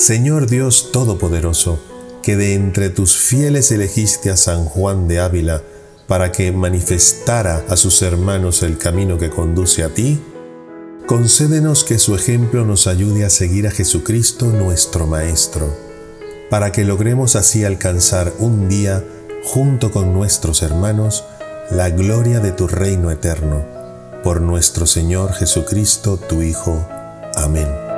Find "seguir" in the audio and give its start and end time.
13.30-13.66